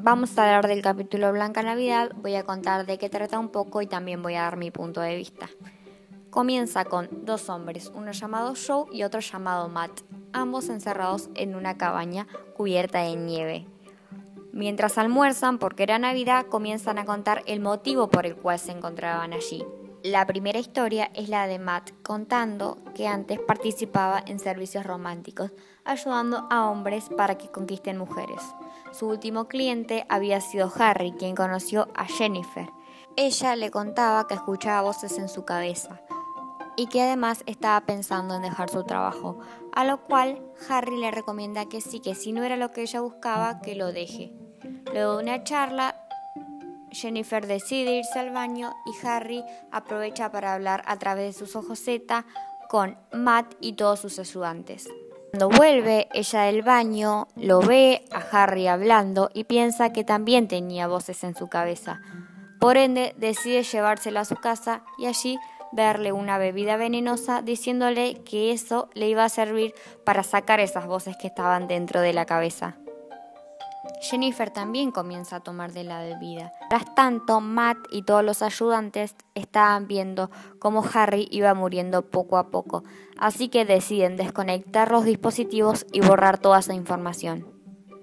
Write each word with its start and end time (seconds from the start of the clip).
vamos 0.00 0.38
a 0.38 0.44
hablar 0.44 0.68
del 0.68 0.82
capítulo 0.82 1.32
Blanca 1.32 1.62
Navidad, 1.62 2.12
voy 2.16 2.34
a 2.36 2.44
contar 2.44 2.86
de 2.86 2.98
qué 2.98 3.10
trata 3.10 3.38
un 3.38 3.48
poco 3.48 3.82
y 3.82 3.86
también 3.86 4.22
voy 4.22 4.34
a 4.34 4.42
dar 4.42 4.56
mi 4.56 4.70
punto 4.70 5.00
de 5.00 5.16
vista. 5.16 5.48
Comienza 6.30 6.84
con 6.84 7.08
dos 7.24 7.48
hombres, 7.48 7.90
uno 7.94 8.12
llamado 8.12 8.54
Joe 8.54 8.86
y 8.92 9.02
otro 9.02 9.20
llamado 9.20 9.68
Matt, 9.68 10.00
ambos 10.32 10.68
encerrados 10.68 11.30
en 11.34 11.54
una 11.54 11.76
cabaña 11.76 12.26
cubierta 12.56 13.00
de 13.00 13.16
nieve. 13.16 13.66
Mientras 14.52 14.98
almuerzan, 14.98 15.58
porque 15.58 15.82
era 15.82 15.98
Navidad, 15.98 16.46
comienzan 16.46 16.98
a 16.98 17.04
contar 17.04 17.42
el 17.46 17.60
motivo 17.60 18.08
por 18.08 18.26
el 18.26 18.36
cual 18.36 18.58
se 18.58 18.72
encontraban 18.72 19.32
allí. 19.32 19.64
La 20.04 20.24
primera 20.26 20.60
historia 20.60 21.10
es 21.14 21.28
la 21.28 21.48
de 21.48 21.58
Matt 21.58 21.90
contando 22.04 22.78
que 22.94 23.08
antes 23.08 23.40
participaba 23.40 24.22
en 24.24 24.38
servicios 24.38 24.86
románticos, 24.86 25.50
ayudando 25.84 26.46
a 26.50 26.70
hombres 26.70 27.08
para 27.16 27.36
que 27.36 27.50
conquisten 27.50 27.98
mujeres. 27.98 28.40
Su 28.92 29.08
último 29.08 29.48
cliente 29.48 30.06
había 30.08 30.40
sido 30.40 30.72
Harry, 30.78 31.12
quien 31.18 31.34
conoció 31.34 31.88
a 31.96 32.04
Jennifer. 32.04 32.68
Ella 33.16 33.56
le 33.56 33.72
contaba 33.72 34.28
que 34.28 34.34
escuchaba 34.34 34.82
voces 34.82 35.18
en 35.18 35.28
su 35.28 35.44
cabeza 35.44 36.00
y 36.76 36.86
que 36.86 37.02
además 37.02 37.42
estaba 37.46 37.80
pensando 37.80 38.36
en 38.36 38.42
dejar 38.42 38.70
su 38.70 38.84
trabajo, 38.84 39.40
a 39.72 39.84
lo 39.84 40.04
cual 40.04 40.40
Harry 40.68 40.96
le 40.96 41.10
recomienda 41.10 41.68
que 41.68 41.80
sí, 41.80 41.98
que 41.98 42.14
si 42.14 42.32
no 42.32 42.44
era 42.44 42.56
lo 42.56 42.70
que 42.70 42.82
ella 42.82 43.00
buscaba, 43.00 43.60
que 43.60 43.74
lo 43.74 43.92
deje. 43.92 44.32
Luego 44.92 45.16
de 45.16 45.24
una 45.24 45.42
charla, 45.42 46.07
Jennifer 46.98 47.46
decide 47.46 47.92
irse 47.92 48.18
al 48.18 48.30
baño 48.30 48.74
y 48.84 49.06
Harry 49.06 49.44
aprovecha 49.70 50.30
para 50.30 50.54
hablar 50.54 50.82
a 50.86 50.98
través 50.98 51.34
de 51.34 51.38
sus 51.38 51.56
ojos 51.56 51.78
Z 51.78 52.26
con 52.68 52.98
Matt 53.12 53.54
y 53.60 53.74
todos 53.74 54.00
sus 54.00 54.18
ayudantes. 54.18 54.88
Cuando 55.30 55.50
vuelve 55.50 56.08
ella 56.12 56.42
del 56.42 56.62
baño, 56.62 57.28
lo 57.36 57.60
ve 57.60 58.04
a 58.10 58.18
Harry 58.18 58.66
hablando 58.66 59.30
y 59.34 59.44
piensa 59.44 59.92
que 59.92 60.02
también 60.02 60.48
tenía 60.48 60.88
voces 60.88 61.22
en 61.22 61.34
su 61.34 61.48
cabeza. 61.48 62.00
Por 62.58 62.76
ende, 62.76 63.14
decide 63.18 63.62
llevárselo 63.62 64.20
a 64.20 64.24
su 64.24 64.36
casa 64.36 64.82
y 64.98 65.06
allí 65.06 65.38
darle 65.72 66.12
una 66.12 66.38
bebida 66.38 66.76
venenosa 66.76 67.42
diciéndole 67.42 68.22
que 68.24 68.52
eso 68.52 68.88
le 68.94 69.08
iba 69.08 69.24
a 69.24 69.28
servir 69.28 69.74
para 70.04 70.22
sacar 70.22 70.60
esas 70.60 70.86
voces 70.86 71.16
que 71.16 71.28
estaban 71.28 71.68
dentro 71.68 72.00
de 72.00 72.14
la 72.14 72.24
cabeza. 72.24 72.76
Jennifer 74.00 74.50
también 74.50 74.90
comienza 74.90 75.36
a 75.36 75.40
tomar 75.40 75.72
de 75.72 75.84
la 75.84 76.02
bebida. 76.02 76.52
Tras 76.68 76.94
tanto, 76.94 77.40
Matt 77.40 77.78
y 77.90 78.02
todos 78.02 78.24
los 78.24 78.42
ayudantes 78.42 79.14
estaban 79.34 79.86
viendo 79.86 80.30
cómo 80.58 80.84
Harry 80.94 81.28
iba 81.30 81.54
muriendo 81.54 82.02
poco 82.02 82.38
a 82.38 82.50
poco, 82.50 82.84
así 83.18 83.48
que 83.48 83.64
deciden 83.64 84.16
desconectar 84.16 84.90
los 84.90 85.04
dispositivos 85.04 85.86
y 85.92 86.00
borrar 86.00 86.38
toda 86.38 86.58
esa 86.58 86.74
información. 86.74 87.46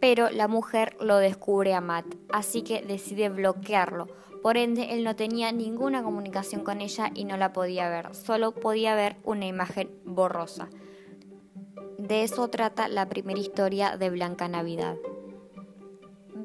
Pero 0.00 0.30
la 0.30 0.48
mujer 0.48 0.96
lo 1.00 1.16
descubre 1.16 1.74
a 1.74 1.80
Matt, 1.80 2.06
así 2.32 2.62
que 2.62 2.82
decide 2.82 3.28
bloquearlo. 3.28 4.06
Por 4.42 4.56
ende, 4.56 4.94
él 4.94 5.02
no 5.02 5.16
tenía 5.16 5.50
ninguna 5.50 6.02
comunicación 6.02 6.62
con 6.62 6.80
ella 6.80 7.10
y 7.12 7.24
no 7.24 7.36
la 7.36 7.52
podía 7.52 7.88
ver, 7.88 8.14
solo 8.14 8.52
podía 8.52 8.94
ver 8.94 9.16
una 9.24 9.46
imagen 9.46 9.90
borrosa. 10.04 10.68
De 11.98 12.22
eso 12.22 12.48
trata 12.48 12.86
la 12.86 13.08
primera 13.08 13.40
historia 13.40 13.96
de 13.96 14.10
Blanca 14.10 14.46
Navidad. 14.46 14.96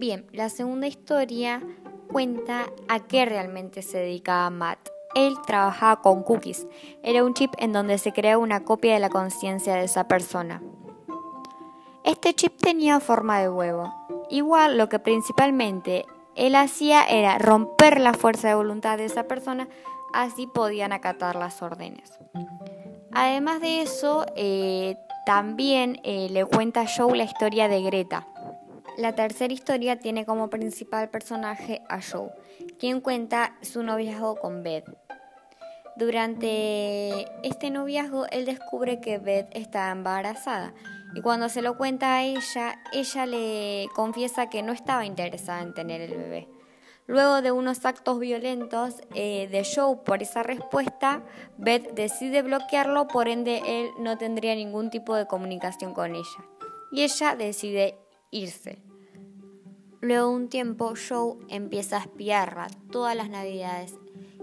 Bien, 0.04 0.26
la 0.34 0.50
segunda 0.50 0.86
historia 0.86 1.64
cuenta 2.12 2.66
a 2.90 3.00
qué 3.00 3.24
realmente 3.24 3.82
se 3.82 4.00
dedicaba 4.00 4.50
Matt. 4.50 4.90
Él 5.16 5.38
trabajaba 5.48 6.02
con 6.02 6.24
cookies. 6.24 6.68
Era 7.04 7.24
un 7.24 7.34
chip 7.34 7.54
en 7.58 7.72
donde 7.72 7.98
se 7.98 8.12
crea 8.12 8.38
una 8.38 8.66
copia 8.66 8.96
de 8.96 9.00
la 9.00 9.08
conciencia 9.08 9.76
de 9.76 9.86
esa 9.86 10.10
persona. 10.10 10.62
Este 12.04 12.34
chip 12.34 12.58
tenía 12.60 13.00
forma 13.00 13.40
de 13.40 13.48
huevo. 13.48 13.94
Igual 14.30 14.78
lo 14.78 14.90
que 14.90 15.00
principalmente 15.00 16.06
él 16.36 16.56
hacía 16.56 17.06
era 17.06 17.38
romper 17.38 18.02
la 18.02 18.14
fuerza 18.14 18.50
de 18.50 18.56
voluntad 18.56 18.98
de 18.98 19.06
esa 19.06 19.24
persona, 19.24 19.70
así 20.14 20.48
podían 20.48 20.92
acatar 20.92 21.38
las 21.38 21.62
órdenes. 21.62 22.20
Además 23.14 23.62
de 23.62 23.82
eso, 23.82 24.26
eh, 24.36 24.98
también 25.26 26.02
eh, 26.04 26.28
le 26.30 26.44
cuenta 26.44 26.84
Joe 26.94 27.16
la 27.16 27.24
historia 27.24 27.70
de 27.70 27.82
Greta. 27.84 28.28
La 28.98 29.16
tercera 29.16 29.52
historia 29.52 29.98
tiene 29.98 30.24
como 30.24 30.50
principal 30.52 31.10
personaje 31.10 31.82
a 31.90 32.00
Joe, 32.02 32.30
quien 32.78 33.02
cuenta 33.02 33.56
su 33.62 33.82
noviazgo 33.82 34.36
con 34.36 34.62
Beth. 34.62 34.86
Durante 35.96 37.26
este 37.48 37.72
noviazgo, 37.72 38.28
él 38.32 38.46
descubre 38.46 39.00
que 39.00 39.18
Beth 39.18 39.50
está 39.52 39.90
embarazada 39.90 40.74
y 41.16 41.22
cuando 41.22 41.50
se 41.50 41.62
lo 41.62 41.76
cuenta 41.76 42.16
a 42.16 42.24
ella, 42.24 42.80
ella 42.92 43.26
le 43.26 43.88
confiesa 43.96 44.50
que 44.50 44.62
no 44.62 44.72
estaba 44.72 45.06
interesada 45.06 45.62
en 45.62 45.74
tener 45.74 46.02
el 46.02 46.16
bebé. 46.16 46.48
Luego 47.06 47.42
de 47.42 47.52
unos 47.52 47.86
actos 47.86 48.20
violentos 48.20 49.02
eh, 49.14 49.48
de 49.52 49.66
Joe 49.66 49.98
por 50.06 50.22
esa 50.22 50.42
respuesta, 50.42 51.24
Beth 51.58 51.94
decide 51.94 52.44
bloquearlo, 52.44 53.08
por 53.08 53.28
ende 53.28 53.62
él 53.66 53.90
no 54.00 54.18
tendría 54.18 54.56
ningún 54.56 54.90
tipo 54.90 55.16
de 55.16 55.28
comunicación 55.28 55.94
con 55.94 56.16
ella. 56.16 56.46
Y 56.92 57.04
ella 57.04 57.36
decide 57.36 57.98
irse. 58.34 58.80
Luego 60.02 60.32
un 60.32 60.50
tiempo, 60.50 60.94
Joe 60.96 61.38
empieza 61.48 61.98
a 61.98 62.02
espiarla 62.02 62.68
todas 62.92 63.16
las 63.16 63.30
navidades, 63.30 63.96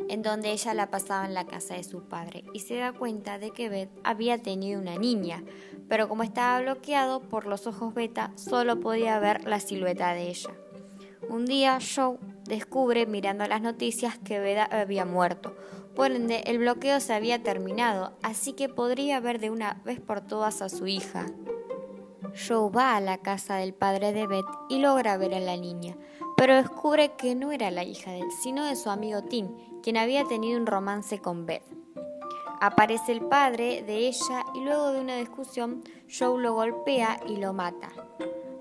en 0.08 0.22
donde 0.22 0.52
ella 0.52 0.72
la 0.72 0.90
pasaba 0.90 1.26
en 1.26 1.34
la 1.34 1.46
casa 1.46 1.74
de 1.74 1.84
su 1.84 2.04
padre, 2.04 2.44
y 2.54 2.60
se 2.60 2.76
da 2.76 2.92
cuenta 2.92 3.38
de 3.38 3.50
que 3.50 3.68
Beth 3.68 3.90
había 4.02 4.38
tenido 4.38 4.80
una 4.80 4.96
niña, 4.96 5.44
pero 5.88 6.08
como 6.08 6.22
estaba 6.22 6.62
bloqueado 6.62 7.20
por 7.20 7.46
los 7.46 7.66
ojos 7.66 7.92
beta, 7.92 8.32
solo 8.36 8.80
podía 8.80 9.18
ver 9.18 9.46
la 9.46 9.60
silueta 9.60 10.14
de 10.14 10.30
ella. 10.30 10.50
Un 11.28 11.44
día, 11.44 11.78
Joe 11.80 12.16
descubre 12.44 13.04
mirando 13.04 13.46
las 13.46 13.60
noticias 13.60 14.18
que 14.18 14.40
Beth 14.40 14.72
había 14.72 15.04
muerto, 15.04 15.54
por 15.94 16.12
ende 16.12 16.42
el 16.46 16.58
bloqueo 16.58 17.00
se 17.00 17.12
había 17.12 17.42
terminado, 17.42 18.16
así 18.22 18.54
que 18.54 18.68
podría 18.68 19.20
ver 19.20 19.40
de 19.40 19.50
una 19.50 19.82
vez 19.84 20.00
por 20.00 20.22
todas 20.22 20.62
a 20.62 20.70
su 20.70 20.86
hija. 20.86 21.26
Joe 22.34 22.70
va 22.70 22.96
a 22.96 23.00
la 23.00 23.18
casa 23.18 23.56
del 23.56 23.74
padre 23.74 24.12
de 24.12 24.26
Beth 24.26 24.46
y 24.68 24.78
logra 24.78 25.16
ver 25.16 25.34
a 25.34 25.40
la 25.40 25.56
niña, 25.56 25.96
pero 26.36 26.54
descubre 26.54 27.12
que 27.16 27.34
no 27.34 27.52
era 27.52 27.70
la 27.70 27.84
hija 27.84 28.12
de 28.12 28.20
él, 28.20 28.30
sino 28.42 28.64
de 28.64 28.76
su 28.76 28.90
amigo 28.90 29.22
Tim, 29.22 29.48
quien 29.82 29.96
había 29.96 30.24
tenido 30.24 30.58
un 30.58 30.66
romance 30.66 31.18
con 31.18 31.46
Beth. 31.46 31.64
Aparece 32.60 33.12
el 33.12 33.22
padre 33.22 33.82
de 33.82 34.08
ella 34.08 34.44
y 34.54 34.60
luego 34.60 34.92
de 34.92 35.00
una 35.00 35.16
discusión, 35.16 35.82
Joe 36.08 36.40
lo 36.40 36.54
golpea 36.54 37.20
y 37.26 37.36
lo 37.36 37.52
mata. 37.52 37.88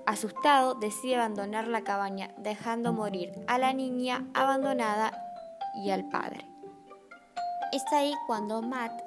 Asustado, 0.06 0.74
decide 0.74 1.16
abandonar 1.16 1.68
la 1.68 1.82
cabaña, 1.82 2.34
dejando 2.38 2.92
morir 2.92 3.32
a 3.46 3.58
la 3.58 3.72
niña 3.72 4.26
abandonada 4.34 5.12
y 5.74 5.90
al 5.90 6.08
padre. 6.08 6.46
Es 7.72 7.84
ahí 7.92 8.14
cuando 8.26 8.62
Matt 8.62 9.02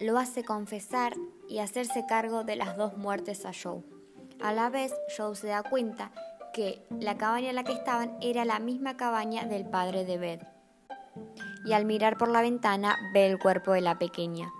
lo 0.00 0.18
hace 0.18 0.44
confesar 0.44 1.14
y 1.48 1.58
hacerse 1.58 2.06
cargo 2.06 2.44
de 2.44 2.56
las 2.56 2.76
dos 2.76 2.96
muertes 2.96 3.44
a 3.46 3.52
Joe. 3.52 3.82
A 4.40 4.52
la 4.52 4.70
vez, 4.70 4.92
Joe 5.16 5.36
se 5.36 5.48
da 5.48 5.62
cuenta 5.62 6.10
que 6.52 6.84
la 7.00 7.16
cabaña 7.16 7.50
en 7.50 7.56
la 7.56 7.64
que 7.64 7.72
estaban 7.72 8.16
era 8.20 8.44
la 8.44 8.58
misma 8.58 8.96
cabaña 8.96 9.44
del 9.44 9.66
padre 9.66 10.04
de 10.04 10.18
Beth. 10.18 10.46
Y 11.64 11.72
al 11.72 11.84
mirar 11.84 12.16
por 12.16 12.28
la 12.28 12.42
ventana 12.42 12.96
ve 13.12 13.26
el 13.26 13.38
cuerpo 13.38 13.72
de 13.72 13.80
la 13.80 13.98
pequeña. 13.98 14.52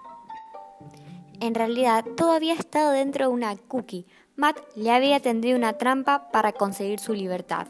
En 1.40 1.54
realidad, 1.54 2.04
todo 2.16 2.32
había 2.32 2.54
estado 2.54 2.92
dentro 2.92 3.26
de 3.26 3.32
una 3.32 3.56
cookie. 3.56 4.06
Matt 4.36 4.58
le 4.76 4.90
había 4.90 5.20
tendido 5.20 5.56
una 5.56 5.74
trampa 5.74 6.30
para 6.30 6.52
conseguir 6.52 6.98
su 6.98 7.12
libertad. 7.12 7.66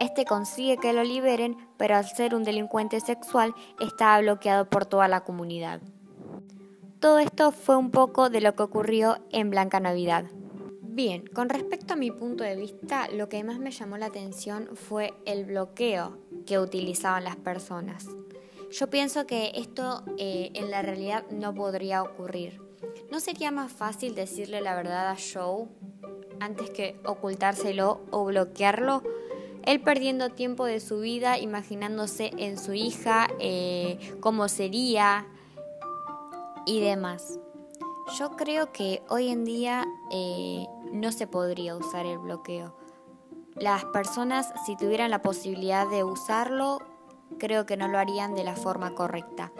Este 0.00 0.24
consigue 0.24 0.76
que 0.76 0.92
lo 0.92 1.04
liberen, 1.04 1.56
pero 1.78 1.96
al 1.96 2.04
ser 2.06 2.34
un 2.34 2.44
delincuente 2.44 3.00
sexual 3.00 3.54
estaba 3.80 4.20
bloqueado 4.20 4.68
por 4.68 4.84
toda 4.84 5.08
la 5.08 5.22
comunidad. 5.22 5.80
Todo 7.00 7.18
esto 7.18 7.52
fue 7.52 7.76
un 7.76 7.90
poco 7.90 8.30
de 8.30 8.40
lo 8.40 8.54
que 8.54 8.62
ocurrió 8.62 9.18
en 9.30 9.50
Blanca 9.50 9.80
Navidad. 9.80 10.24
Bien, 10.80 11.26
con 11.26 11.50
respecto 11.50 11.92
a 11.92 11.96
mi 11.96 12.10
punto 12.10 12.42
de 12.42 12.56
vista, 12.56 13.06
lo 13.08 13.28
que 13.28 13.44
más 13.44 13.58
me 13.58 13.70
llamó 13.70 13.98
la 13.98 14.06
atención 14.06 14.70
fue 14.74 15.12
el 15.26 15.44
bloqueo 15.44 16.16
que 16.46 16.58
utilizaban 16.58 17.24
las 17.24 17.36
personas. 17.36 18.06
Yo 18.70 18.88
pienso 18.88 19.26
que 19.26 19.52
esto 19.56 20.04
eh, 20.16 20.52
en 20.54 20.70
la 20.70 20.80
realidad 20.80 21.26
no 21.30 21.54
podría 21.54 22.02
ocurrir. 22.02 22.62
¿No 23.10 23.20
sería 23.20 23.50
más 23.50 23.70
fácil 23.70 24.14
decirle 24.14 24.62
la 24.62 24.74
verdad 24.74 25.10
a 25.10 25.16
Joe 25.16 25.66
antes 26.40 26.70
que 26.70 26.98
ocultárselo 27.04 28.00
o 28.10 28.24
bloquearlo? 28.24 29.02
Él 29.64 29.82
perdiendo 29.82 30.30
tiempo 30.30 30.64
de 30.64 30.80
su 30.80 31.00
vida 31.00 31.38
imaginándose 31.38 32.30
en 32.38 32.56
su 32.56 32.72
hija, 32.72 33.28
eh, 33.38 33.98
cómo 34.20 34.48
sería, 34.48 35.26
y 36.66 36.80
demás. 36.80 37.38
Yo 38.18 38.36
creo 38.36 38.72
que 38.72 39.02
hoy 39.08 39.28
en 39.28 39.44
día 39.44 39.84
eh, 40.10 40.66
no 40.92 41.10
se 41.12 41.26
podría 41.26 41.76
usar 41.76 42.04
el 42.04 42.18
bloqueo. 42.18 42.76
Las 43.54 43.84
personas, 43.86 44.52
si 44.66 44.76
tuvieran 44.76 45.10
la 45.10 45.22
posibilidad 45.22 45.88
de 45.88 46.04
usarlo, 46.04 46.78
creo 47.38 47.64
que 47.64 47.76
no 47.76 47.88
lo 47.88 47.98
harían 47.98 48.34
de 48.34 48.44
la 48.44 48.54
forma 48.54 48.94
correcta. 48.94 49.50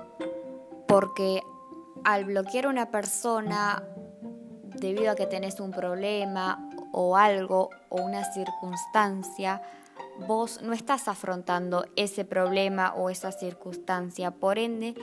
Porque 0.86 1.42
al 2.04 2.26
bloquear 2.26 2.66
a 2.66 2.68
una 2.68 2.90
persona 2.90 3.82
debido 4.78 5.10
a 5.10 5.14
que 5.14 5.26
tenés 5.26 5.60
un 5.60 5.70
problema 5.70 6.68
o 6.92 7.16
algo 7.16 7.70
o 7.88 8.02
una 8.02 8.24
circunstancia, 8.32 9.62
vos 10.26 10.60
no 10.62 10.72
estás 10.72 11.08
afrontando 11.08 11.86
ese 11.96 12.24
problema 12.24 12.94
o 12.94 13.10
esa 13.10 13.32
circunstancia. 13.32 14.30
Por 14.30 14.58
ende, 14.58 14.94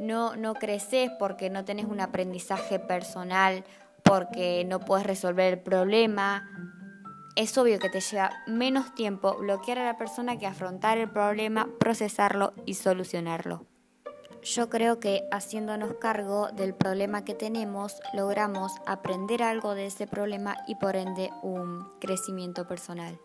no, 0.00 0.54
creces 0.54 1.10
porque 1.18 1.50
no 1.50 1.64
tenés 1.64 1.86
un 1.86 2.00
aprendizaje 2.00 2.78
personal, 2.78 3.64
porque 4.02 4.64
no 4.64 4.80
puedes 4.80 5.06
resolver 5.06 5.52
el 5.52 5.60
problema. 5.60 6.48
Es 7.36 7.56
obvio 7.58 7.78
que 7.78 7.90
te 7.90 8.00
lleva 8.00 8.30
menos 8.46 8.94
tiempo 8.94 9.36
bloquear 9.38 9.78
a 9.78 9.84
la 9.84 9.98
persona 9.98 10.38
que 10.38 10.46
afrontar 10.46 10.98
el 10.98 11.10
problema, 11.10 11.68
procesarlo 11.78 12.54
y 12.66 12.74
solucionarlo. 12.74 13.66
Yo 14.42 14.70
creo 14.70 15.00
que 15.00 15.28
haciéndonos 15.30 15.94
cargo 16.00 16.48
del 16.50 16.74
problema 16.74 17.24
que 17.24 17.34
tenemos, 17.34 18.00
logramos 18.14 18.72
aprender 18.86 19.42
algo 19.42 19.74
de 19.74 19.86
ese 19.86 20.06
problema 20.06 20.56
y 20.66 20.76
por 20.76 20.96
ende 20.96 21.30
un 21.42 21.86
crecimiento 22.00 22.66
personal. 22.66 23.20